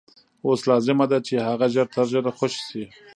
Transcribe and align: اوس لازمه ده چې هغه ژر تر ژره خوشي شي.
اوس 0.47 0.61
لازمه 0.69 1.05
ده 1.11 1.17
چې 1.27 1.33
هغه 1.47 1.65
ژر 1.73 1.87
تر 1.95 2.05
ژره 2.11 2.31
خوشي 2.37 2.63
شي. 2.69 2.83